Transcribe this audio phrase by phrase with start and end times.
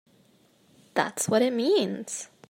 [0.95, 2.29] That's what it means!